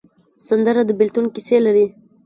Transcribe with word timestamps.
سندره 0.47 0.81
د 0.85 0.91
بېلتون 0.99 1.25
کیسې 1.35 1.57
لري 1.65 1.85